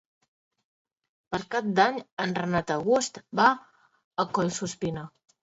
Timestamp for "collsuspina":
4.41-5.07